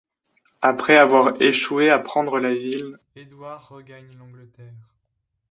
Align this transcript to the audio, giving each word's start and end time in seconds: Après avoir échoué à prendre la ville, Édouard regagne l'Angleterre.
Après 0.63 0.97
avoir 0.97 1.39
échoué 1.43 1.91
à 1.91 1.99
prendre 1.99 2.39
la 2.39 2.55
ville, 2.55 2.97
Édouard 3.15 3.69
regagne 3.69 4.11
l'Angleterre. 4.17 4.89